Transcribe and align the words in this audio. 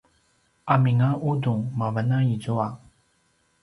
amin 0.73 0.99
a 1.07 1.09
’udung 1.29 1.61
mavan 1.79 2.09
a 2.17 2.19
izua 2.33 2.67